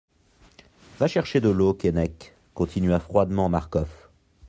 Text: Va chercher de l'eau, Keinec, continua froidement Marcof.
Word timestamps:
Va 0.99 1.05
chercher 1.07 1.41
de 1.41 1.49
l'eau, 1.49 1.75
Keinec, 1.75 2.33
continua 2.55 2.99
froidement 2.99 3.49
Marcof. 3.49 4.09